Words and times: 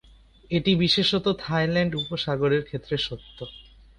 এটি 0.51 0.71
বিশেষত 0.75 1.25
থাইল্যান্ড 1.43 1.93
উপসাগরের 2.01 2.61
ক্ষেত্রে 2.63 2.95
সত্য। 2.97 3.37